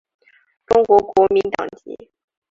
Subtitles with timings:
[0.65, 2.09] 中国国民党籍。